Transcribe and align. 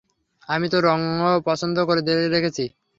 আমি 0.49 0.67
তো 0.69 0.77
রঙও 0.81 1.33
পছন্দ 1.45 1.77
করে 1.87 2.01
রেখেছি। 2.29 2.63